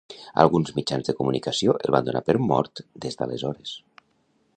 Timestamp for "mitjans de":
0.77-1.13